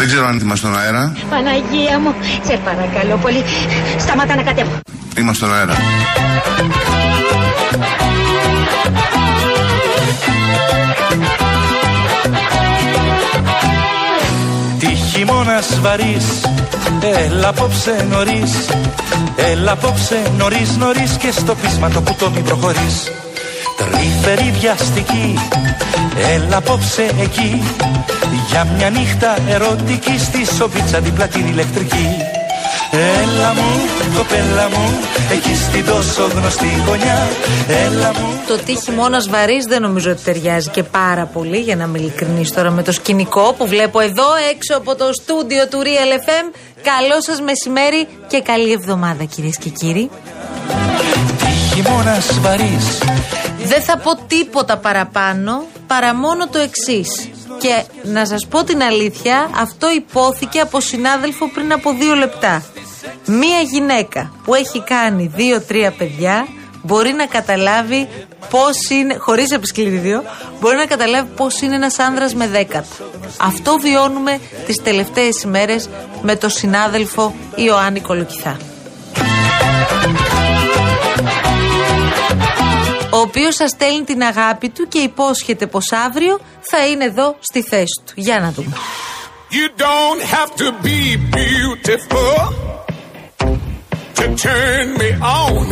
[0.00, 1.12] Δεν ξέρω αν είμαστε στον αέρα.
[1.30, 2.14] Παναγία μου,
[2.46, 3.44] σε παρακαλώ πολύ.
[3.98, 4.70] Σταμάτα να κατέβω.
[5.18, 5.74] Είμαστε στον αέρα.
[14.78, 16.24] Τι χειμώνας βαρύς
[17.26, 18.52] Έλα απόψε νωρίς
[19.36, 23.10] Έλα απόψε νωρίς νωρίς Και στο πείσμα το κουτό μην προχωρείς
[23.80, 25.34] Τρυφερή βιαστική
[26.34, 27.62] Έλα απόψε εκεί
[28.48, 32.16] Για μια νύχτα ερωτική Στη σοβίτσα δίπλα την ηλεκτρική
[32.92, 33.80] Έλα μου,
[34.16, 35.00] κοπέλα μου,
[35.32, 37.28] εκεί στην τόσο γνωστή γωνιά.
[37.86, 38.40] Έλα μου.
[38.46, 42.52] Το τι χειμώνας βαρύς δεν νομίζω ότι ταιριάζει και πάρα πολύ, για να είμαι ειλικρινής
[42.52, 46.54] τώρα με το σκηνικό που βλέπω εδώ έξω από το στούντιο του Real FM.
[46.82, 50.10] Καλό σας μεσημέρι και καλή εβδομάδα, κυρίες και κύριοι.
[51.38, 52.98] Τι χειμώνας βαρύς.
[53.64, 57.30] Δεν θα πω τίποτα παραπάνω παρά μόνο το εξής.
[57.58, 62.62] Και να σας πω την αλήθεια, αυτό υπόθηκε από συνάδελφο πριν από δύο λεπτά.
[63.26, 66.46] Μία γυναίκα που έχει κάνει δύο-τρία παιδιά
[66.82, 68.08] μπορεί να καταλάβει
[68.50, 70.22] πώς είναι, χωρίς επισκληρίδιο,
[70.60, 72.86] μπορεί να καταλάβει πώς είναι ένας άνδρας με δέκατα.
[73.40, 75.88] Αυτό βιώνουμε τις τελευταίες ημέρες
[76.22, 78.56] με το συνάδελφο Ιωάννη Κολοκυθά.
[83.20, 87.62] Ο οποίος σας στέλνει την αγάπη του και υπόσχεται πως αύριο θα είναι εδώ στη
[87.62, 88.12] θέση του.
[88.14, 88.76] Για να δούμε.
[89.50, 91.00] You don't have to be
[91.40, 92.34] beautiful
[94.18, 95.10] to turn me
[95.44, 95.66] on.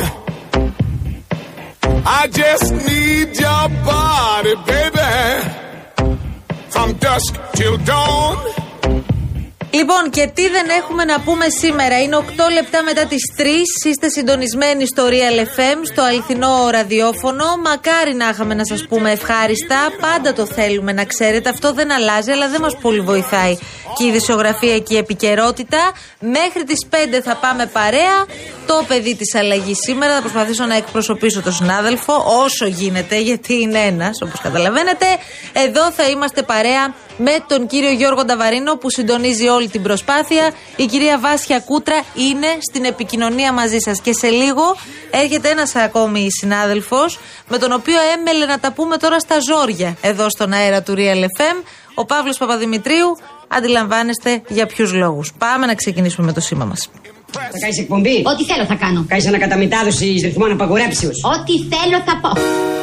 [2.20, 5.14] I just need your body, baby,
[6.74, 8.36] from dusk till dawn.
[9.70, 13.42] Λοιπόν, και τι δεν έχουμε να πούμε σήμερα; Είναι 8 λεπτά μετά τις 3.
[13.88, 17.44] Είστε συντονισμένοι στο Real FM, στο αληθινό ραδιόφωνο.
[17.64, 19.77] Μακάρι να είχαμε να σας πούμε ευχάριστα.
[20.00, 21.48] Πάντα το θέλουμε να ξέρετε.
[21.48, 23.58] Αυτό δεν αλλάζει, αλλά δεν μας πολύ βοηθάει
[23.96, 25.92] και η δισογραφία και η επικαιρότητα.
[26.20, 28.27] Μέχρι τις 5 θα πάμε παρέα.
[28.66, 30.14] Το παιδί της αλλαγής σήμερα.
[30.14, 35.06] Θα προσπαθήσω να εκπροσωπήσω τον συνάδελφο όσο γίνεται, γιατί είναι ένας, όπως καταλαβαίνετε.
[35.52, 40.52] Εδώ θα είμαστε παρέα με τον κύριο Γιώργο Νταβαρίνο που συντονίζει όλη την προσπάθεια.
[40.77, 44.01] Η κυρία Βάσια Κούτρα είναι στην επικοινωνία μαζί σας.
[44.01, 44.77] Και σε λίγο
[45.11, 47.18] έρχεται ένας ακόμη συνάδελφος
[47.48, 51.23] με τον οποίο έμελε να τα πούμε τώρα στα ζόρια εδώ στον αέρα του Real
[51.40, 51.62] FM.
[51.95, 53.18] Ο Παύλος Παπαδημητρίου.
[53.50, 55.33] Αντιλαμβάνεστε για ποιους λόγους.
[55.39, 56.89] Πάμε να ξεκινήσουμε με το σήμα μας.
[57.33, 59.05] Θα κάνεις εκπομπή; Ό,τι θέλω θα κάνω.
[59.08, 61.20] Κάνεις ανακαταμετάδοση ρυθμών απαγορέψεως.
[61.24, 62.77] Ό,τι θέλω θα πω.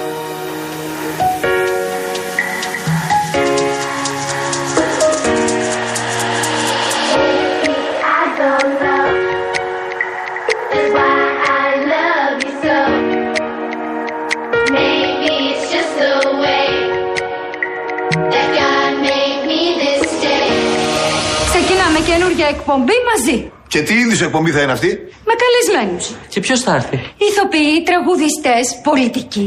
[21.49, 23.51] Ξεκινάμε καινούργια εκπομπή μαζί.
[23.67, 24.87] Και τι είδους εκπομπή θα είναι αυτή;
[25.25, 26.11] Με καλεσμένους.
[26.29, 29.45] Και ποιος θα έρθει; Ηθοποιοί, τραγουδιστές, πολιτικοί.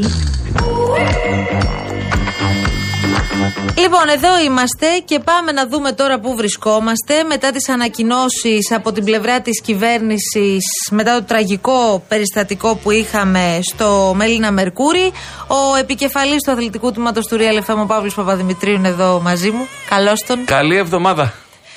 [3.77, 9.03] Λοιπόν, εδώ είμαστε και πάμε να δούμε τώρα πού βρισκόμαστε μετά τις ανακοινώσεις από την
[9.03, 15.11] πλευρά της κυβέρνησης μετά το τραγικό περιστατικό που είχαμε στο Μέλινα Μερκούρι.
[15.47, 19.67] Ο επικεφαλής του αθλητικού τμήματος του Real FM, ο Παύλος Παπαδημητρίου είναι εδώ μαζί μου.
[19.89, 20.45] Καλώς τον.
[20.45, 21.33] Καλή εβδομάδα.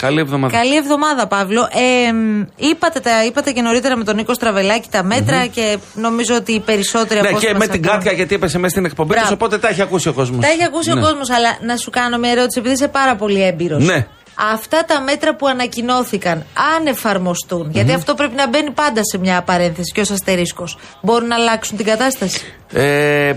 [0.07, 0.57] Καλή εβδομάδα.
[0.59, 1.63] Καλή εβδομάδα, Παύλο.
[1.73, 2.13] Ε,
[2.57, 6.61] είπατε, τα, είπατε και νωρίτερα με τον Νίκο Στραβελάκη τα μέτρα και νομίζω ότι οι
[6.61, 9.09] περισσότεροι Ναι, από όσοι και μας με την ακούν- Κάτια γιατί έπεσε μέσα στην εκπομπή
[9.13, 9.27] Μπράβο.
[9.29, 10.41] του, οπότε τα έχει ακούσει ο κόσμος.
[10.45, 13.43] Τα έχει ακούσει ο κόσμος, αλλά να σου κάνω μια ερώτηση, επειδή είσαι πάρα πολύ
[13.43, 13.85] έμπειρος.
[13.85, 14.07] Ναι.
[14.53, 16.45] Αυτά τα μέτρα που ανακοινώθηκαν,
[16.77, 21.29] αν εφαρμοστούν, γιατί αυτό πρέπει να μπαίνει πάντα σε μια παρένθεση και ως αστερίσκος, μπορούν
[21.29, 22.41] να αλλάξουν την κατάσταση;
[22.73, 23.35] Ε,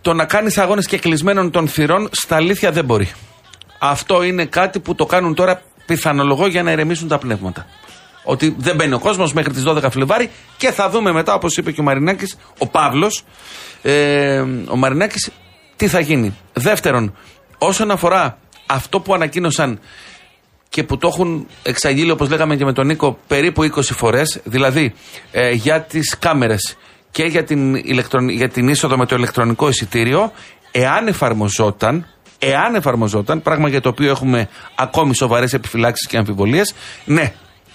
[0.00, 3.10] το να κάνεις αγώνες και κλεισμένων των θυρών στα αλήθεια δεν μπορεί.
[3.78, 7.66] Αυτό είναι κάτι που το κάνουν τώρα πιθανολογώ για να ηρεμήσουν τα πνεύματα.
[8.24, 11.72] Ότι δεν μπαίνει ο κόσμος μέχρι τις 12 Φλεβάρι και θα δούμε μετά, όπως είπε
[11.72, 13.24] και ο Μαρινάκης, ο Παύλος,
[13.82, 15.30] ε, ο Μαρινάκης,
[15.76, 16.36] τι θα γίνει.
[16.52, 17.16] Δεύτερον,
[17.58, 19.80] όσον αφορά αυτό που ανακοίνωσαν
[20.68, 24.94] και που το έχουν εξαγγείλει, όπως λέγαμε και με τον Νίκο, περίπου 20 φορές, δηλαδή
[25.32, 26.76] ε, για τις κάμερες
[27.10, 30.32] και για την, ηλεκτρον, για την είσοδο με το ηλεκτρονικό εισιτήριο,
[30.70, 32.06] εάν εφαρμοζόταν,
[32.42, 36.74] εάν εφαρμοζόταν, πράγμα για το οποίο έχουμε ακόμη σοβαρές επιφυλάξεις και αμφιβολίες,
[37.04, 37.32] ναι,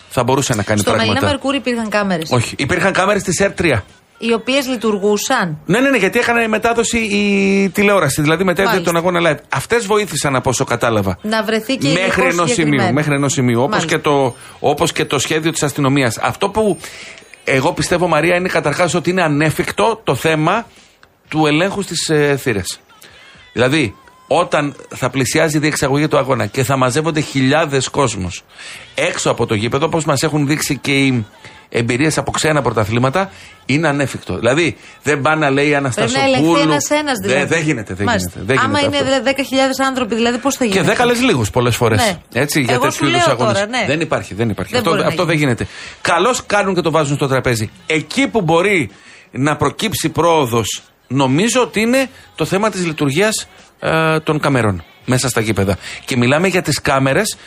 [0.09, 1.13] θα μπορούσε να κάνει Στο πράγματα.
[1.13, 2.31] Μελίνα Μερκούρη υπήρχαν κάμερες.
[2.31, 2.55] Όχι.
[2.57, 3.81] Υπήρχαν κάμερες της ΕΡ3.
[4.19, 5.57] Οι οποίες λειτουργούσαν.
[5.65, 8.91] Ναι, ναι, ναι, γιατί έκανε μετάδοση η τηλεόραση, δηλαδή μετέδιδε Μάλιστα.
[8.91, 9.39] τον αγώνα live.
[9.49, 11.17] Αυτές βοήθησαν από όσο κατάλαβα.
[11.21, 12.47] Να βρεθεί και μέχρι υλικό ενός σημείου.
[12.47, 12.91] συγκεκριμένο.
[12.91, 13.61] Μέχρι ενός σημείου.
[13.61, 13.95] Όπως Μάλιστα.
[13.95, 16.17] και, το, όπως και το σχέδιο της αστυνομίας.
[16.17, 16.77] Αυτό που
[17.43, 20.67] εγώ πιστεύω, Μαρία, είναι καταρχάς ότι είναι ανέφικτο το θέμα
[21.27, 22.79] του ελέγχου στις ε, θύρες.
[23.53, 23.95] Δηλαδή,
[24.27, 28.43] όταν θα πλησιάζει η διεξαγωγή του αγώνα και θα μαζεύονται χιλιάδες κόσμος
[28.95, 31.25] έξω από το γήπεδο, όπως μας έχουν δείξει και οι
[31.69, 33.31] εμπειρίες από ξένα πρωταθλήματα,
[33.65, 34.37] είναι ανέφικτο.
[34.37, 36.59] Δηλαδή, δεν πάνε να λέει η Πρέπει να Αναστασοπούλου.
[36.59, 37.39] ελεγχθεί ένα-ένα δηλαδή.
[37.39, 37.93] Δεν, δεν γίνεται.
[37.93, 38.31] Δεν Μάλιστα.
[38.33, 39.43] γίνεται, δεν Άμα γίνεται είναι αυτό.
[39.83, 40.85] 10.000 άνθρωποι, δηλαδή πώς θα Και γίνει.
[40.85, 41.99] δέκα λες λίγους πολλές φορές.
[42.01, 42.41] Ναι.
[42.41, 43.53] Έτσι, για Εγώ τέτοιου σου είδους λέω αγώνες.
[43.53, 43.83] τώρα, ναι.
[43.87, 44.71] Δεν υπάρχει, δεν υπάρχει.
[44.71, 45.45] Δεν αυτό μπορεί να αυτό δεν γίνει.
[45.45, 45.67] γίνεται.
[46.01, 47.69] Καλώς κάνουν και το βάζουν στο τραπέζι.
[47.85, 48.89] Εκεί που μπορεί
[49.31, 53.47] να προκύψει πρόοδος, νομίζω ότι είναι το θέμα της λειτουργίας
[54.23, 55.77] των καμερών μέσα στα γήπεδα.
[56.05, 57.37] Και μιλάμε για τις κάμερες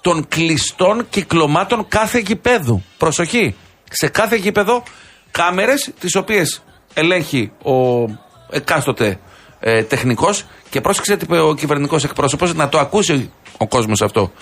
[0.00, 2.82] των κλειστών κυκλωμάτων κάθε γηπέδου.
[2.98, 3.54] Προσοχή.
[3.90, 4.82] Σε κάθε γήπεδο
[5.30, 6.62] κάμερες τις οποίες
[6.94, 8.06] ελέγχει ο
[8.50, 9.18] εκάστοτε
[9.60, 14.32] ε, τεχνικός και πρόσεξε τι είπε ο κυβερνητικός εκπρόσωπος να το ακούσει ο κόσμος αυτό.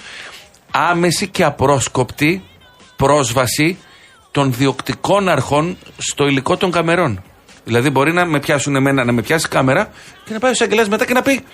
[0.70, 2.42] Άμεση και απρόσκοπτη
[2.96, 3.78] πρόσβαση
[4.30, 7.22] των διοκτικών αρχών στο υλικό των καμερών.
[7.64, 9.90] Δηλαδή, μπορεί να με πιάσουν εμένα, να με πιάσει κάμερα
[10.24, 11.44] και να πάει ο εισαγγελέας μετά και να πει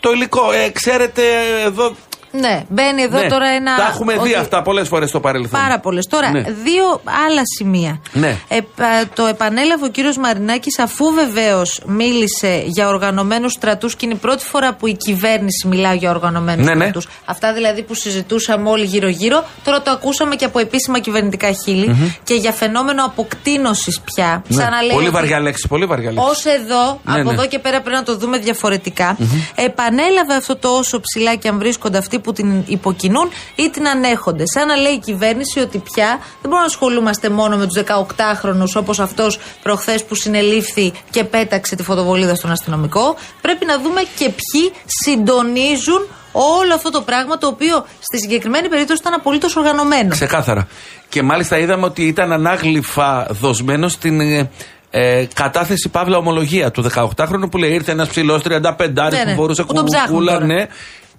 [0.00, 0.52] το υλικό.
[0.52, 1.22] Ε, ξέρετε,
[1.64, 1.94] εδώ.
[2.32, 3.76] Ναι, μπαίνει εδώ Ναι, τώρα ένα.
[3.76, 5.60] Τα έχουμε δει ότι- αυτά πολλές φορές στο παρελθόν.
[5.60, 6.06] Πάρα πολλές.
[6.06, 6.40] Τώρα, Ναι.
[6.40, 8.00] δύο άλλα σημεία.
[8.12, 8.36] Ναι.
[8.48, 14.14] Ε, πα- το επανέλαβε ο κύριος Μαρινάκης αφού βεβαίως μίλησε για οργανωμένους στρατούς και είναι
[14.14, 16.78] η πρώτη φορά που η κυβέρνηση μιλά για οργανωμένους Ναι, ναι.
[16.80, 17.08] στρατούς.
[17.24, 22.34] Αυτά δηλαδή που συζητούσαμε όλοι γύρω-γύρω, τώρα το ακούσαμε και από επίσημα κυβερνητικά χείλη και
[22.34, 24.42] για φαινόμενο αποκτήνωσης πια.
[24.48, 24.56] Ναι.
[24.62, 26.26] Σαν να λέει Πολύ ότι βαριά λέξη, πολύ βαριά λέξη.
[26.48, 27.32] Ω εδώ, Ναι, από ναι.
[27.32, 29.16] εδώ και πέρα πρέπει να το δούμε διαφορετικά.
[29.54, 34.44] Επανέλαβε αυτό το όσο ψηλά και αν βρίσκονται αυτοί που την υποκινούν ή την ανέχονται.
[34.46, 38.64] Σαν να λέει η κυβέρνηση ότι πια δεν μπορούμε να ασχολούμαστε μόνο με τους 18χρονου
[38.74, 43.16] όπως αυτός προχθές που συνελήφθη και πέταξε τη φωτοβολίδα στον αστυνομικό.
[43.40, 49.00] Πρέπει να δούμε και ποιοι συντονίζουν όλο αυτό το πράγμα το οποίο στη συγκεκριμένη περίπτωση
[49.00, 50.08] ήταν απολύτως οργανωμένο.
[50.08, 50.68] Ξεκάθαρα.
[51.08, 54.50] Και μάλιστα είδαμε ότι ήταν ανάγλυφα δοσμένο στην ε,
[54.90, 59.34] ε, κατάθεση Παύλα ομολογία του 18χρονου που λέει ήρθε ένας ψηλός 35 Ναι, ναι, που
[59.34, 60.44] μπορούσε που τον ψάχνουν κουκούλα, τώρα.
[60.44, 60.66] ναι.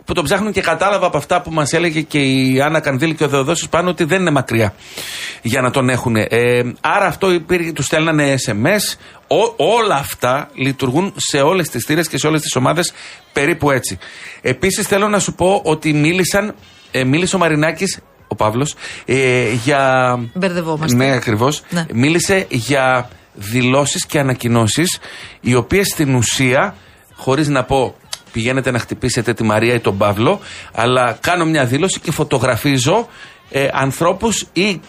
[0.05, 3.23] Που τον ψάχνουν και κατάλαβα από αυτά που μας έλεγε και η Άννα Κανδύλη και
[3.23, 4.73] ο Δεοδόσης πάνω ότι δεν είναι μακριά
[5.41, 6.15] για να τον έχουν.
[6.15, 6.27] Ε,
[6.81, 8.97] άρα αυτό υπήρχε, τους στέλνανε SMS.
[9.27, 12.93] Ό, όλα αυτά λειτουργούν σε όλες τις θύρες και σε όλες τις ομάδες
[13.33, 13.97] περίπου έτσι.
[14.41, 16.55] Επίσης θέλω να σου πω ότι μίλησαν,
[16.91, 20.19] ε, μίλησε ο Μαρινάκης, ο Παύλος, ε, για.
[20.33, 20.95] Μπερδευόμαστε.
[20.95, 21.61] Ναι, ακριβώς.
[21.69, 21.85] Ναι.
[21.93, 24.99] Μίλησε για δηλώσεις και ανακοινώσεις,
[25.41, 26.75] οι οποίες στην ουσία,
[27.15, 27.95] χωρίς να πω
[28.33, 30.39] πηγαίνετε να χτυπήσετε τη Μαρία ή τον Παύλο,
[30.73, 33.07] αλλά κάνω μια δήλωση και φωτογραφίζω
[33.49, 34.81] ε, ανθρώπους ή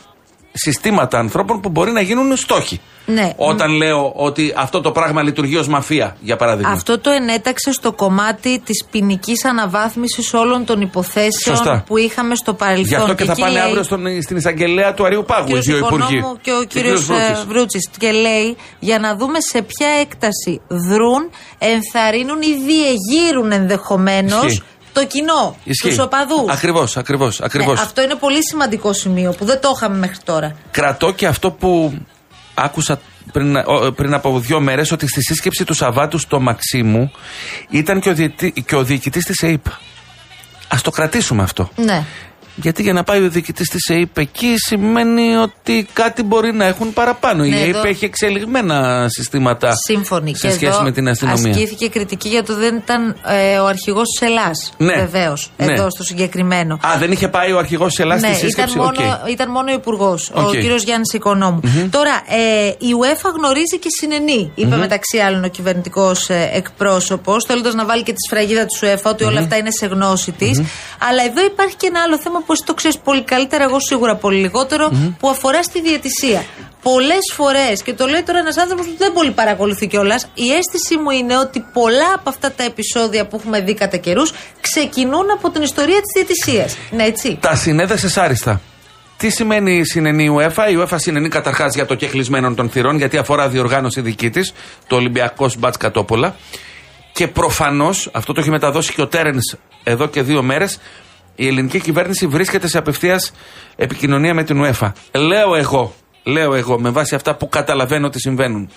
[0.56, 2.80] συστήματα ανθρώπων που μπορεί να γίνουν στόχοι.
[3.06, 3.32] Ναι.
[3.36, 6.70] Όταν λέω ότι αυτό το πράγμα λειτουργεί ως μαφία, για παράδειγμα.
[6.72, 11.84] Αυτό το ενέταξε στο κομμάτι της ποινικής αναβάθμισης όλων των υποθέσεων Σωστά.
[11.86, 12.86] που είχαμε στο παρελθόν.
[12.86, 15.46] Γι' αυτό και θα εκεί πάνε λέει αύριο στον, στην εισαγγελέα του Αριού Πάγου οι
[15.46, 16.16] κύριος δύο υπουργοί.
[16.16, 17.44] Οικονόμου και ο Και κύριος Βρούτσης.
[17.44, 17.88] Βρούτσης.
[17.98, 24.62] Και λέει για να δούμε σε ποια έκταση δρούν, ενθαρρύνουν ή διεγείρουν ενδεχομένως Ισχύει.
[24.94, 25.88] Το κοινό, Ισχύει.
[25.88, 26.48] τους οπαδούς.
[26.50, 27.40] Ακριβώς, ακριβώς.
[27.40, 27.80] Ακριβώς.
[27.80, 30.56] αυτό είναι πολύ σημαντικό σημείο που δεν το είχαμε μέχρι τώρα.
[30.70, 31.98] Κρατώ και αυτό που
[32.54, 33.00] άκουσα
[33.32, 37.12] πριν, ο- πριν από δύο μέρες ότι στη σύσκεψη του Σαββάτου στο Μαξίμου
[37.70, 39.64] ήταν και ο, διετή- και ο διοικητής της ΕΙΠ.
[40.68, 41.70] Ας το κρατήσουμε αυτό.
[41.76, 42.04] Ναι.
[42.56, 46.92] Γιατί για να πάει ο διοικητής της ΕΥΠ εκεί σημαίνει ότι κάτι μπορεί να έχουν
[46.92, 47.42] παραπάνω.
[47.44, 50.36] Ναι, η ΕΥΠ εδώ- έχει εξελιγμένα συστήματα Σύμφωνοι.
[50.36, 51.50] σε και σχέση εδώ με την αστυνομία.
[51.50, 54.72] Ασκήθηκε κριτική για το δεν ήταν ε, ο αρχηγός της ΕΛ.ΑΣ..
[54.76, 54.94] Ναι.
[54.94, 55.50] Βεβαίως.
[55.56, 55.72] Ναι.
[55.72, 56.74] Εδώ στο συγκεκριμένο.
[56.74, 58.20] Α, δεν είχε πάει ο αρχηγός της ΕΛ.ΑΣ.
[58.20, 58.76] Ναι, στη ήταν σύσκεψη.
[58.78, 59.30] μόνο, Οκ.
[59.30, 60.50] ήταν μόνο ο Υπουργός, ο Οκ.
[60.50, 61.60] κύριος Γιάννης Οικονόμου.
[61.90, 67.74] Τώρα, ε, η UEFA γνωρίζει και συναινεί, είπε μεταξύ άλλων ο κυβερνητικός ε, εκπρόσωπος, θέλοντας
[67.74, 70.62] να βάλει και τη σφραγίδα του UEFA ότι όλα αυτά είναι σε γνώση της.
[71.08, 74.16] Αλλά εδώ υπάρχει και ένα άλλο θέμα που εσύ το ξέρεις πολύ καλύτερα, εγώ σίγουρα
[74.16, 76.44] πολύ λιγότερο, που αφορά στη διαιτησία.
[76.82, 80.96] Πολλές φορές, και το λέει τώρα ένας άνθρωπος που δεν πολύ παρακολουθεί κιόλας, η αίσθησή
[81.02, 85.50] μου είναι ότι πολλά από αυτά τα επεισόδια που έχουμε δει κατά καιρούς ξεκινούν από
[85.50, 86.76] την ιστορία της διαιτησίας.
[86.90, 88.60] Ναι, έτσι; Τα συνέδεσες άριστα.
[89.16, 93.16] Τι σημαίνει συνενή η UEFA; Η UEFA συνενεί καταρχάς για το κεκλεισμένο των θυρών, γιατί
[93.16, 94.52] αφορά διοργάνωση δική της,
[94.86, 96.36] το Ολυμπιακός Μπάτς Κατόπολα.
[97.12, 100.78] Και προφανώς, αυτό το έχει μεταδώσει και ο Τέρενς εδώ και δύο μέρες,
[101.34, 103.32] η ελληνική κυβέρνηση βρίσκεται σε απευθείας
[103.76, 104.92] επικοινωνία με την UEFA.
[105.12, 108.70] Λέω εγώ, λέω εγώ, με βάση αυτά που καταλαβαίνω ότι συμβαίνουν,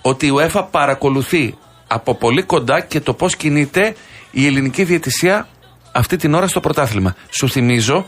[0.00, 1.54] ότι η UEFA παρακολουθεί
[1.86, 3.94] από πολύ κοντά και το πώς κινείται
[4.30, 5.48] η ελληνική διαιτησία
[5.92, 7.16] αυτή την ώρα στο πρωτάθλημα.
[7.30, 8.06] Σου θυμίζω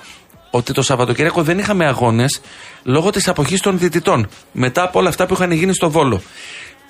[0.51, 2.41] ότι το Σαββατοκύριακο δεν είχαμε αγώνες
[2.83, 4.29] λόγω της αποχής των διαιτητών.
[4.53, 6.23] Μετά από όλα αυτά που είχαν γίνει στο Βόλο.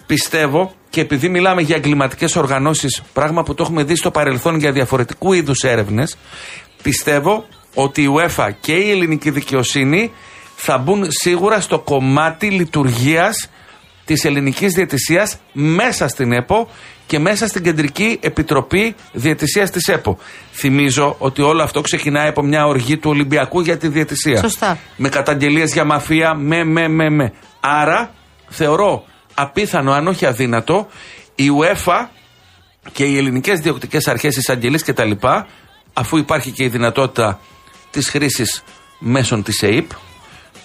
[0.07, 4.73] Πιστεύω και επειδή μιλάμε για εγκληματικές οργανώσεις, πράγμα που το έχουμε δει στο παρελθόν για
[4.73, 6.17] διαφορετικού είδους έρευνες,
[6.83, 10.13] πιστεύω ότι η UEFA και η ελληνική δικαιοσύνη
[10.57, 13.51] θα μπουν σίγουρα στο κομμάτι λειτουργίας
[14.05, 16.69] της ελληνικής διαιτησίας μέσα στην ΕΠΟ
[17.07, 20.19] και μέσα στην Κεντρική Επιτροπή Διαιτησίας της ΕΠΟ.
[20.53, 24.39] Θυμίζω ότι όλο αυτό ξεκινάει από μια οργή του Ολυμπιακού για τη διαιτησία.
[24.39, 24.79] Σωστά.
[24.97, 27.33] Με καταγγελίες για μαφία, με, με, με, με.
[27.61, 28.15] Άρα
[28.49, 30.89] θεωρώ απίθανο, αν όχι αδύνατο,
[31.35, 32.07] η UEFA
[32.93, 35.11] και οι ελληνικές διοκτικές αρχές, εισαγγελίε κτλ.,
[35.93, 37.41] αφού υπάρχει και η δυνατότητα
[37.91, 38.63] της χρήσης
[38.99, 39.91] μέσων της ΕΕΠ,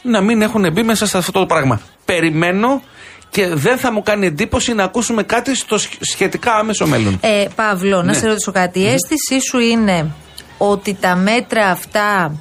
[0.02, 1.82] να μην έχουν μπει μέσα σε αυτό το πράγμα.
[2.06, 2.82] Περιμένω
[3.30, 7.18] και δεν θα μου κάνει εντύπωση να ακούσουμε κάτι στο σχ- σχετικά άμεσο μέλλον.
[7.22, 8.14] Ε, Παύλο, να Ναι.
[8.14, 8.80] σε ρωτήσω κάτι.
[8.80, 10.12] Η αίσθησή σου είναι
[10.58, 12.32] ότι τα μέτρα αυτά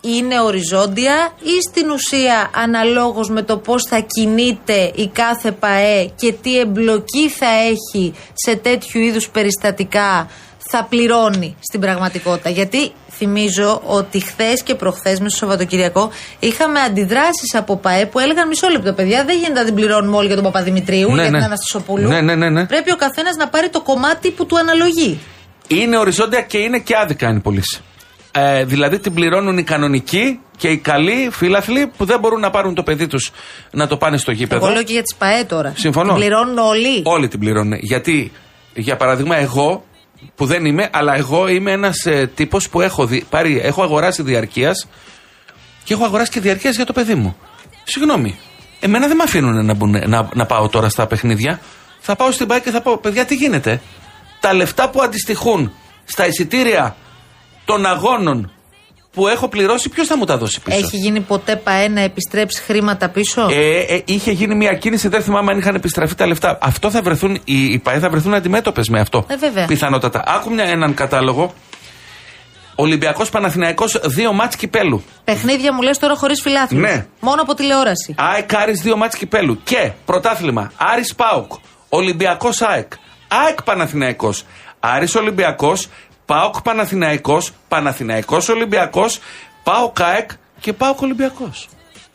[0.00, 6.32] είναι οριζόντια ή στην ουσία αναλόγως με το πώς θα κινείται η κάθε ΠαΕ και
[6.32, 10.28] τι εμπλοκή θα έχει σε τέτοιου είδους περιστατικά
[10.70, 12.50] θα πληρώνει στην πραγματικότητα.
[12.50, 18.48] Γιατί θυμίζω ότι χθες και προχθές, μέσα στο Σαββατοκυριακό, είχαμε αντιδράσεις από ΠαΕ που έλεγαν
[18.48, 19.24] μισό λεπτό, παιδιά.
[19.24, 21.44] Δεν γίνεται να την πληρώνουμε όλοι για τον Παπαδημητρίου, Ναι, για την ναι.
[21.44, 22.08] Αναστασοπούλου.
[22.08, 22.66] Ναι, ναι, ναι, ναι.
[22.66, 25.18] Πρέπει ο καθένας να πάρει το κομμάτι που του αναλογεί.
[25.66, 27.80] Είναι οριζόντια και είναι και άδικα είναι πωλήσει.
[28.32, 32.74] Ε, δηλαδή την πληρώνουν οι κανονικοί και οι καλοί φίλαθλοι που δεν μπορούν να πάρουν
[32.74, 33.30] το παιδί τους
[33.70, 34.64] να το πάνε στο γήπεδο.
[34.64, 35.72] Εγώ λέω και για τις ΠαΕ τώρα.
[35.76, 36.12] Συμφωνώ.
[36.12, 37.78] Την πληρώνουν όλοι; Όλοι την πληρώνουν.
[37.80, 38.32] Γιατί,
[38.74, 39.84] για παράδειγμα, εγώ
[40.34, 44.22] που δεν είμαι, αλλά εγώ είμαι ένας ε, τύπος που έχω, δι- πάρει, έχω αγοράσει
[44.22, 44.86] διαρκείας
[45.84, 47.36] και έχω αγοράσει και διαρκείας για το παιδί μου.
[47.84, 48.38] Συγγνώμη.
[48.80, 51.60] Εμένα δεν με αφήνουν να, μπουν- να, να πάω τώρα στα παιχνίδια.
[52.00, 53.80] Θα πάω στην ΠΑΕ και θα πω, παιδιά, τι γίνεται;
[54.40, 55.72] Τα λεφτά που αντιστοιχούν
[56.04, 56.96] στα εισιτήρια
[57.64, 58.52] των αγώνων
[59.18, 62.62] που έχω πληρώσει, ποιος θα μου τα δώσει πίσω; Έχει γίνει ποτέ ΠαΕ να επιστρέψει
[62.62, 66.58] χρήματα πίσω; Ε, ε, είχε γίνει μια κίνηση, δεν θυμάμαι αν είχαν επιστραφεί τα λεφτά.
[66.60, 69.26] Αυτό θα βρεθούν, οι, οι ΠαΕ θα βρεθούν αντιμέτωπες με αυτό.
[69.28, 69.66] Ε, βέβαια.
[69.66, 70.22] Πιθανότατα.
[70.26, 71.54] Άκου μια, έναν κατάλογο.
[72.74, 75.02] Ολυμπιακός Παναθηναϊκός δύο μάτς κυπέλου.
[75.24, 76.80] Παιχνίδια μου λες τώρα χωρίς φιλάθλους.
[76.80, 77.06] Ναι.
[77.20, 78.14] Μόνο από τηλεόραση.
[78.18, 79.60] ΑΕΚ Άρης δύο μάτς κυπέλου.
[79.64, 81.52] Και πρωτάθλημα Άρης Πάουκ.
[81.88, 82.92] Ολυμπιακός ΑΕΚ.
[83.28, 84.44] ΑΕΚ Παναθηναϊκός.
[84.80, 85.88] Άρης Ολυμπιακός.
[86.28, 87.50] Πάουκ Παναθηναϊκός.
[87.68, 89.18] Παναθηναϊκός Ολυμπιακός.
[89.62, 90.30] Πάουκ ΑΕΚ
[90.60, 91.68] και Πάουκ Ολυμπιακός.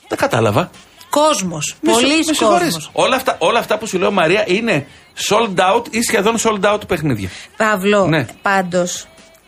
[0.08, 0.70] Δεν κατάλαβα.
[1.10, 1.75] Κόσμος.
[1.82, 2.63] Με σο- Πολλοί με συγχωρείς.
[2.63, 2.89] κόσμος.
[2.93, 4.86] Όλα αυτά, όλα αυτά που σου λέω, Μαρία, είναι
[5.29, 7.29] sold out ή σχεδόν sold out παιχνίδια.
[7.58, 8.25] Παύλο, Ναι.
[8.41, 9.08] πάντως,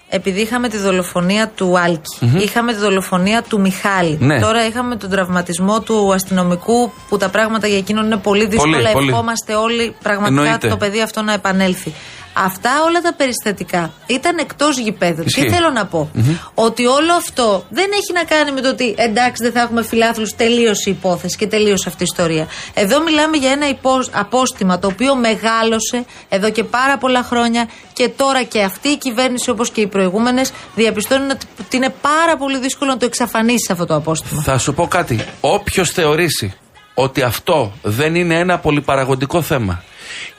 [0.09, 4.17] επειδή είχαμε τη δολοφονία του αλκη είχαμε τη δολοφονία του Μιχάλη.
[4.21, 4.39] Ναι.
[4.39, 8.77] Τώρα είχαμε τον τραυματισμό του αστυνομικού που τα πράγματα για εκείνον είναι πολύ δύσκολα.
[8.77, 9.09] Πολύ, πολύ.
[9.09, 10.67] Ευχόμαστε όλοι πραγματικά Εννοείται.
[10.67, 11.93] το παιδί αυτό να επανέλθει.
[12.37, 15.23] Αυτά όλα τα περιστατικά ήταν εκτός γηπέδου.
[15.25, 15.41] Ισχύει.
[15.41, 16.09] Τι θέλω να πω.
[16.53, 20.35] Ότι όλο αυτό δεν έχει να κάνει με το ότι εντάξει δεν θα έχουμε φιλάθλους,
[20.35, 22.47] τελείωσε η υπόθεση και τελείωσε αυτή η ιστορία.
[22.73, 28.09] Εδώ μιλάμε για ένα υπό- απόστημα το οποίο μεγάλωσε εδώ και πάρα πολλά χρόνια και
[28.09, 32.91] τώρα και αυτή η κυβέρνηση όπως και οι προηγούμενες διαπιστώνουν ότι είναι πάρα πολύ δύσκολο
[32.91, 34.41] να το εξαφανίσει αυτό το απόστημα.
[34.41, 35.25] Θα σου πω κάτι.
[35.41, 36.53] Όποιος θεωρήσει
[36.93, 39.83] ότι αυτό δεν είναι ένα πολυπαραγωγικό θέμα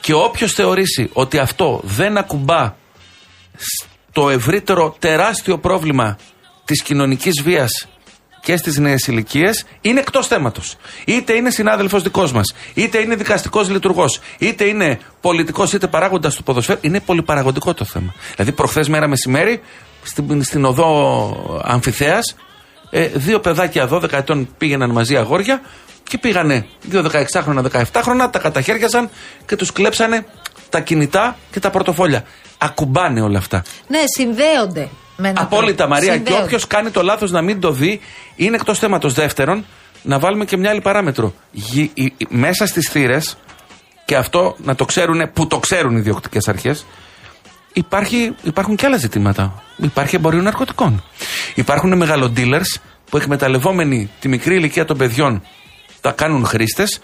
[0.00, 2.75] και όποιος θεωρήσει ότι αυτό δεν ακουμπά
[3.56, 6.18] στο ευρύτερο τεράστιο πρόβλημα
[6.64, 7.88] της κοινωνικής βίας
[8.47, 10.76] και στις νέες ηλικίες είναι εκτός θέματος.
[11.04, 16.42] Είτε είναι συνάδελφος δικός μας, είτε είναι δικαστικός λειτουργός, είτε είναι πολιτικός, είτε παράγοντας του
[16.42, 16.78] ποδοσφαίρου.
[16.83, 18.14] Είναι πολυπαραγωγικό το θέμα.
[18.35, 19.61] Δηλαδή, προχθές μέρα μεσημέρι,
[20.02, 22.37] στην, στην οδό Αμφιθέας,
[22.90, 25.61] ε, δύο παιδάκια 12 ετών πήγαιναν μαζί αγόρια
[26.08, 29.10] και πήγανε δύο 16χρονα, 17χρονα, τα καταχέριαζαν
[29.46, 30.26] και τους κλέψανε
[30.70, 32.25] τα κινητά και τα πορτοφόλια.
[32.58, 33.62] Ακουμπάνε όλα αυτά.
[33.88, 34.88] Ναι, συνδέονται.
[35.16, 35.90] Με ένα Απόλυτα, τρόπο.
[35.92, 36.08] Μαρία.
[36.08, 36.42] Και Συνδέονται.
[36.42, 38.00] όποιος κάνει το λάθος να μην το δει,
[38.36, 39.12] είναι εκτός θέματος.
[39.14, 39.64] Δεύτερον,
[40.02, 41.34] να βάλουμε και μια άλλη παράμετρο.
[41.50, 43.36] Γη- η- η- μέσα στις θύρες,
[44.04, 46.86] και αυτό να το ξέρουν, που το ξέρουν οι διοκτικέ αρχές,
[47.72, 49.62] υπάρχει, υπάρχουν και άλλα ζητήματα.
[49.76, 51.04] Υπάρχει εμπορίο ναρκωτικών.
[51.54, 52.78] Υπάρχουν μεγαλοντήλερς
[53.10, 55.42] που εκμεταλλευόμενοι τη μικρή ηλικία των παιδιών
[56.06, 57.00] τα κάνουν χρήστες,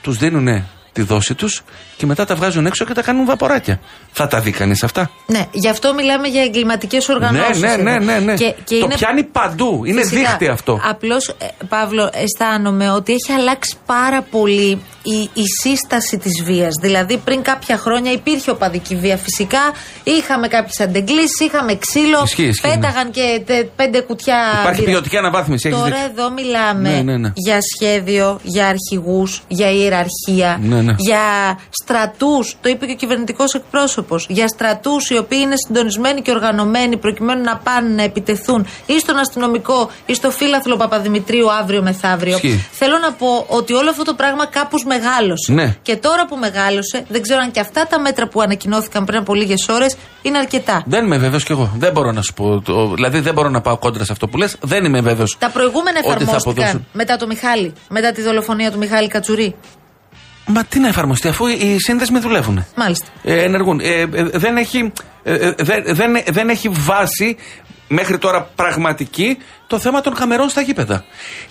[0.00, 0.64] τους δίνουν
[0.96, 1.62] τη δόση τους
[1.96, 3.80] και μετά τα βγάζουν έξω και τα κάνουν βαποράκια.
[4.12, 7.60] Θα τα δει κανείς αυτά; Ναι, γι' αυτό μιλάμε για εγκληματικές οργανώσει.
[7.60, 8.34] Ναι, ναι, ναι, ναι, ναι.
[8.34, 9.82] Και, και το είναι πιάνει παντού.
[9.84, 10.20] Είναι Φυσικά.
[10.20, 10.80] δίχτυ αυτό.
[10.88, 11.34] Απλώς,
[11.68, 16.74] Παύλο, αισθάνομαι ότι έχει αλλάξει πάρα πολύ η, η σύσταση της βίας.
[16.80, 19.16] Δηλαδή, πριν κάποια χρόνια υπήρχε οπαδική βία.
[19.16, 19.58] Φυσικά,
[20.04, 22.74] είχαμε κάποιες αντεγκλήσεις, είχαμε ξύλο, Ισχύει, ισχύει, ναι.
[22.74, 24.38] πέταγαν και τε- πέντε κουτιά.
[24.60, 24.90] Υπάρχει μπύρα.
[24.92, 25.68] ποιοτική αναβάθμιση.
[25.68, 26.10] έχεις Τώρα δίκιο.
[26.12, 27.32] εδώ μιλάμε Ναι, ναι, ναι.
[27.34, 30.94] για σχέδιο, για αρχηγούς, για ιεραρχία, Ναι, ναι.
[30.98, 32.56] για στρατούς.
[32.60, 34.26] Το είπε και ο κυβερνητικός εκπρόσωπος.
[34.28, 39.16] Για στρατούς οι οποίοι είναι συντονισμένοι και οργανωμένοι προκειμένου να πάνε να επιτεθούν ή στον
[39.18, 42.34] αστυνομικό ή στο φύλαθλο Παπαδημητρίου αύριο μεθαύριο.
[42.34, 42.66] Ισχύει.
[42.72, 45.52] Θέλω να πω ότι όλο αυτό το πράγμα κάπως μεγάλωσε.
[45.52, 45.76] Ναι.
[45.82, 49.34] Και τώρα που μεγάλωσε, δεν ξέρω αν και αυτά τα μέτρα που ανακοινώθηκαν πριν από
[49.34, 50.82] λίγες ώρες είναι αρκετά.
[50.86, 51.70] Δεν είμαι βέβαιος κι εγώ.
[51.78, 52.60] Δεν μπορώ να σου πω.
[52.60, 54.56] το- δηλαδή δεν μπορώ να πάω κόντρα σε αυτό που λες.
[54.60, 55.36] Δεν είμαι βέβαιος.
[55.38, 56.86] Τα προηγούμενα Ότι θα εφαρμόστηκαν αποδώσουν.
[56.92, 59.54] μετά το Μιχάλη, μετά τη δολοφονία του Μιχάλη Κατσουρί.
[60.46, 62.66] Μα τι να εφαρμοστεί, αφού οι σύνδεσμοι δουλεύουν.
[62.76, 63.06] Μάλιστα.
[63.22, 63.80] Ε, ενεργούν.
[63.80, 67.36] Ε, ε, δεν, έχει, ε, ε, δεν, δεν, δεν έχει βάση
[67.88, 71.04] μέχρι τώρα πραγματική το θέμα των καμερών στα γήπεδα.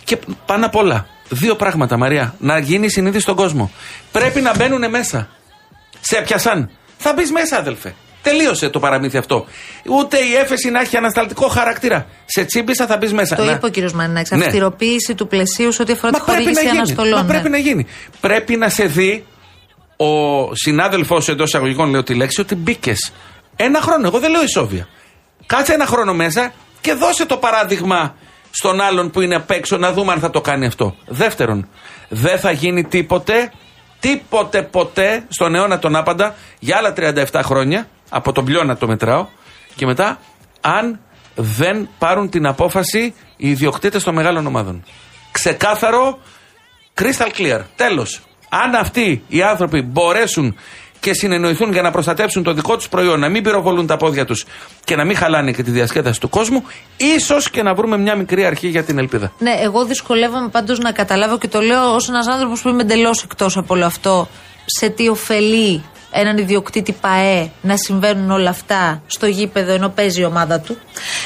[0.04, 2.36] Και πάνω απ' όλα, δύο πράγματα, Μαρία.
[2.40, 3.72] Να γίνει συνείδηση στον κόσμο.
[4.12, 5.30] Πρέπει να μπαίνουν μέσα.
[6.02, 6.70] Σε έπιασαν.
[6.98, 7.96] Θα μπεις μέσα, αδελφέ.
[8.30, 9.46] Τελείωσε το παραμύθι αυτό.
[9.86, 12.06] Ούτε η έφεση να έχει ανασταλτικό χαρακτήρα.
[12.26, 13.36] Σε τσίμπησα θα μπεις μέσα.
[13.36, 14.32] Το Να- είπε ο κύριος Μανινάκης.
[14.32, 14.46] Ναι.
[14.46, 16.78] Αυστηροποίηση του πλαισίου σε ό,τι αφορά Μα τη πρέπει να χορήγηση γίνει.
[16.78, 17.14] αναστολών.
[17.16, 17.30] Μα ναι.
[17.30, 17.86] πρέπει να γίνει.
[18.20, 19.26] Πρέπει να σε δει
[19.98, 20.06] ο
[20.56, 23.12] συνάδελφός εντός εισαγωγικών, λέω τη λέξη, ότι μπήκες.
[23.56, 24.88] Ένα χρόνο, εγώ δεν λέω ισόβια.
[25.46, 28.16] Κάτσε ένα χρόνο μέσα και δώσε το παράδειγμα
[28.52, 30.96] στον άλλον που είναι απ' έξω να δούμε αν θα το κάνει αυτό.
[31.08, 31.68] Δεύτερον,
[32.10, 33.52] δεν θα γίνει τίποτε,
[34.00, 36.94] τίποτε ποτέ στον αιώνα τον άπαντα για άλλα
[37.32, 39.28] 37 χρόνια, από τον πλειώνα το μετράω,
[39.76, 40.20] και μετά
[40.62, 41.00] αν
[41.36, 44.84] δεν πάρουν την απόφαση οι ιδιοκτήτες των μεγάλων ομάδων.
[45.32, 46.20] Ξεκάθαρο,
[46.96, 47.62] crystal clear.
[47.76, 48.22] Τέλος.
[48.50, 50.56] Αν αυτοί οι άνθρωποι μπορέσουν
[51.00, 54.46] και συνεννοηθούν για να προστατεύσουν το δικό τους προϊόν, να μην πυροβολούν τα πόδια τους
[54.84, 56.64] και να μην χαλάνε και τη διασκέδαση του κόσμου,
[56.98, 59.32] ίσως και να βρούμε μια μικρή αρχή για την ελπίδα.
[59.40, 63.24] Ναι, εγώ δυσκολεύομαι πάντως να καταλάβω και το λέω ως ένας άνθρωπος που είμαι εντελώς
[63.24, 64.28] εκτός από όλο αυτό.
[64.66, 65.84] Σε τι ωφελεί
[66.18, 70.78] έναν ιδιοκτήτη ΠαΕ να συμβαίνουν όλα αυτά στο γήπεδο ενώ παίζει η ομάδα του.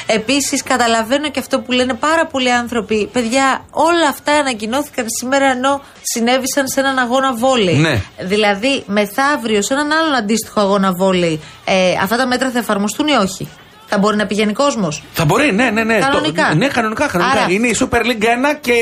[0.06, 3.08] Επίσης, καταλαβαίνω και αυτό που λένε πάρα πολλοί άνθρωποι.
[3.12, 7.74] Παιδιά, όλα αυτά ανακοινώθηκαν σήμερα ενώ συνέβησαν σε έναν αγώνα βόλεϊ.
[7.76, 8.00] Ναι.
[8.20, 13.12] Δηλαδή, μεθαύριο σε έναν άλλον αντίστοιχο αγώνα βόλεϊ, ε, αυτά τα μέτρα θα εφαρμοστούν ή
[13.12, 13.48] όχι;
[13.92, 15.98] Θα μπορεί να πηγαίνει κόσμος; Θα μπορεί, ναι, ναι, ναι.
[15.98, 16.48] Κανονικά.
[16.50, 17.06] Το, ναι, κανονικά.
[17.06, 17.40] κανονικά.
[17.40, 18.72] Άρα- Είναι η Super League 1 και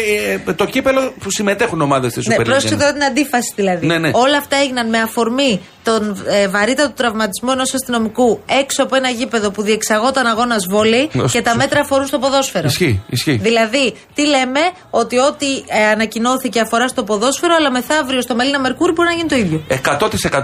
[0.46, 2.44] ε, το κύπελο που συμμετέχουν ομάδες στη Ναι, Super League.
[2.44, 2.78] πρόσεξε 1.
[2.78, 3.86] τώρα την αντίφαση δηλαδή.
[3.86, 4.10] Ναι, ναι.
[4.14, 9.50] Όλα αυτά έγιναν με αφορμή τον ε, βαρύτατο τραυματισμό ενός αστυνομικού έξω από ένα γήπεδο
[9.50, 12.66] που διεξαγόταν αγώνας βόλεϊ Ναι, και τα μέτρα αφορούν στο ποδόσφαιρο.
[12.66, 13.36] Ισχύει, ισχύει.
[13.42, 18.92] Δηλαδή, τι λέμε, ότι ό,τι ε, ανακοινώθηκε αφορά στο ποδόσφαιρο, αλλά μεθαύριο στο Μελίνα Μερκούρι
[18.92, 19.62] μπορεί να γίνει το ίδιο.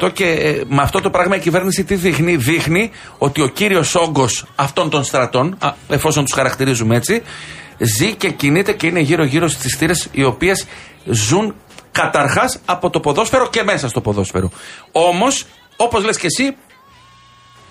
[0.04, 3.94] 100% και ε, με αυτό το πράγμα η κυβέρνηση τι δείχνει, δείχνει ότι ο κύριος
[3.94, 7.22] όγκος αυτών των στρατών, α, εφόσον τους χαρακτηρίζουμε έτσι,
[7.78, 10.66] ζει και κινείται και είναι γύρω-γύρω στις θύρες οι οποίες
[11.04, 11.54] ζουν
[11.94, 14.50] καταρχάς από το ποδόσφαιρο και μέσα στο ποδόσφαιρο.
[14.92, 16.56] Όμως, όπως λες και εσύ,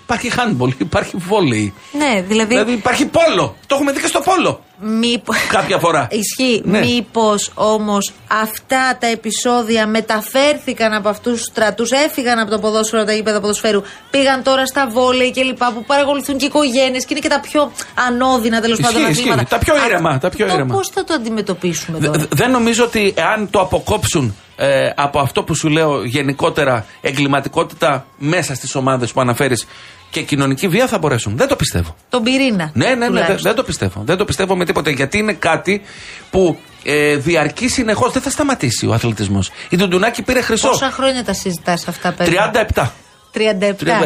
[0.02, 1.74] υπάρχει handball, υπάρχει βόλεϊ.
[1.92, 2.48] Ναι, δηλαδή.
[2.48, 3.56] Δηλαδή υπάρχει πόλο.
[3.66, 4.64] Το έχουμε δει και στο πόλο.
[4.86, 5.32] Μήπω.
[5.48, 6.08] Κάποια φορά.
[6.22, 6.62] Ισχύει.
[6.64, 6.78] Ναι.
[6.78, 13.10] Μήπως όμως αυτά τα επεισόδια μεταφέρθηκαν από αυτούς τους στρατούς, έφυγαν από το ποδόσφαιρο, από
[13.10, 17.08] τα γήπεδα ποδοσφαίρου, πήγαν τώρα στα βόλεϊ και λοιπά που παρακολουθούν και οι οικογένειες και
[17.14, 17.72] είναι και τα πιο
[18.08, 19.22] ανώδυνα τέλος Ισχύει, πάντων ισχύει.
[19.28, 19.48] αθλήματα.
[19.48, 20.74] Τα πιο ήρεμα, τα πιο ήρεμα.
[20.74, 25.18] Πώς θα το αντιμετωπίσουμε Δε- τώρα; δε- δεν νομίζω ότι αν το αποκόψουν ε, από
[25.18, 29.66] αυτό που σου λέω γενικότερα εγκληματικότητα μέσα στις ομάδες που αναφέρεις
[30.14, 31.36] και κοινωνική βία θα μπορέσουν.
[31.36, 31.96] Δεν το πιστεύω.
[32.08, 32.70] Τον πυρήνα.
[32.74, 33.42] Ναι, ναι, ναι, δεν, τουλάχιστον.
[33.42, 34.02] δεν το πιστεύω.
[34.04, 34.90] Δεν το πιστεύω με τίποτα.
[34.90, 35.82] Γιατί είναι κάτι
[36.30, 38.12] που ε, διαρκεί συνεχώς.
[38.12, 39.50] Δεν θα σταματήσει ο αθλητισμός.
[39.68, 40.68] Η Ντουντουνάκη πήρε χρυσό.
[40.68, 42.50] Πόσα χρόνια τα συζητάς αυτά, παιδιά.
[42.74, 42.86] 37.
[43.34, 43.40] 37.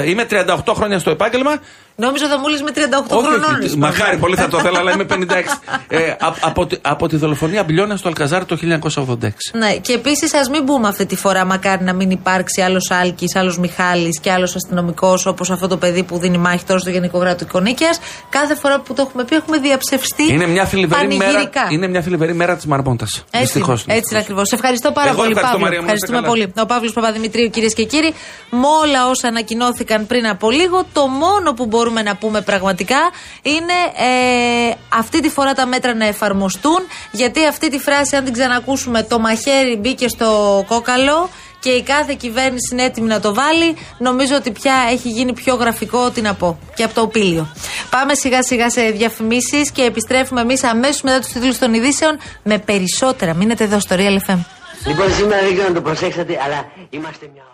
[0.02, 0.06] 30.
[0.06, 1.60] Είμαι 38 χρόνια στο επάγγελμα.
[2.00, 2.80] Νόμιζα θα μου λες με 38
[3.16, 3.54] Όχι, χρονών.
[3.54, 4.16] όχι, είσαι μακάρι πάντα.
[4.18, 5.60] πολύ θα το ήθελα, αλλά είμαι 56.
[5.88, 9.52] ε, α- από, τη- από τη δολοφονία Μπιλιώνα στο Αλκαζάρ το 1986.
[9.52, 13.36] Ναι, και επίσης ας μην μπούμε αυτή τη φορά, μακάρι να μην υπάρξει άλλος Άλκης,
[13.36, 17.18] άλλος Μιχάλης και άλλος αστυνομικός όπως αυτό το παιδί που δίνει μάχη τώρα στο Γενικό
[17.18, 17.90] Γράτο Νίκαια.
[18.30, 20.32] Κάθε φορά που το έχουμε πει, έχουμε διαψευστεί.
[20.32, 21.66] Είναι μια θλιβερή μέρα, πανηγυρικά.
[21.70, 23.24] είναι μια θλιβερή μέρα της Μαρμόντας.
[23.30, 24.48] Έτσι, είναι, έτσι είναι ακριβώς.
[24.48, 25.64] Σε ευχαριστώ πάρα Εγώ πολύ, ευχαριστώ, Παύλο.
[25.64, 26.52] Μαρία μου, να είστε Ευχαριστούμε καλά.
[26.54, 26.68] πολύ.
[26.68, 28.14] Ο Παύλος Παπαδημητρίου, κυρίες και κύριοι,
[28.50, 33.10] με όλα όσα ανακοινώθηκαν πριν από λίγο, το μόνο που μπορούμε να πούμε πραγματικά
[33.42, 36.78] είναι ε, αυτή τη φορά τα μέτρα να εφαρμοστούν.
[37.10, 41.28] Γιατί αυτή τη φράση, αν την ξανακούσουμε, το μαχαίρι μπήκε στο κόκαλο
[41.60, 45.54] και η κάθε κυβέρνηση είναι έτοιμη να το βάλει, νομίζω ότι πια έχει γίνει πιο
[45.54, 46.58] γραφικό ό,τι να πω.
[46.74, 47.46] Και από το οπίλιο.
[47.90, 52.58] Πάμε σιγά σιγά σε διαφημίσεις και επιστρέφουμε εμείς αμέσως μετά τους τίτλους των ειδήσεων με
[52.58, 53.34] περισσότερα.
[53.34, 54.38] Μείνετε εδώ στο Real FM.
[54.86, 57.48] Λοιπόν, σήμερα δεν ξέρω αν το προσέξατε, αλλά είμαστε μια